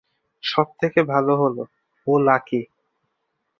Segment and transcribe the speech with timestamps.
[0.43, 1.57] সব থেকে ভাল হল,
[2.07, 2.61] ও লাকি।